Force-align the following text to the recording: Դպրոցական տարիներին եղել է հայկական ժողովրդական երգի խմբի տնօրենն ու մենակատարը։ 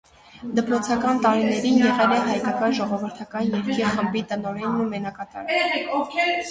Դպրոցական 0.59 1.19
տարիներին 1.25 1.77
եղել 1.83 2.15
է 2.15 2.25
հայկական 2.31 2.73
ժողովրդական 2.81 3.55
երգի 3.59 3.87
խմբի 3.95 4.27
տնօրենն 4.35 4.85
ու 4.87 4.93
մենակատարը։ 4.97 5.63